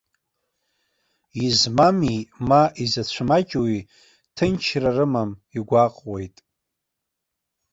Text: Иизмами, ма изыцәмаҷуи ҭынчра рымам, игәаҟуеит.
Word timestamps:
Иизмами, 1.39 2.17
ма 2.47 2.63
изыцәмаҷуи 2.83 3.77
ҭынчра 4.35 4.91
рымам, 4.97 5.31
игәаҟуеит. 5.57 6.35